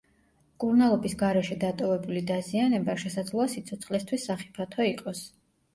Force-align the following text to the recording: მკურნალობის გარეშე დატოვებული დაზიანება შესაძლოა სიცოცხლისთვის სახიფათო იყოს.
მკურნალობის 0.53 1.15
გარეშე 1.19 1.57
დატოვებული 1.65 2.23
დაზიანება 2.33 2.97
შესაძლოა 3.05 3.47
სიცოცხლისთვის 3.55 4.29
სახიფათო 4.33 4.91
იყოს. 4.97 5.25